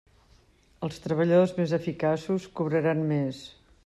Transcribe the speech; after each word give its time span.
Els 0.87 0.95
treballadors 1.03 1.53
més 1.59 1.73
eficaços 1.79 2.47
cobraran 2.61 3.05
més. 3.13 3.43